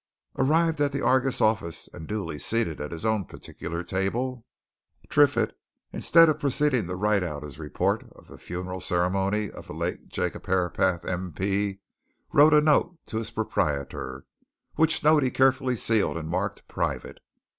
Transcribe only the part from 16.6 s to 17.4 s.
"Private."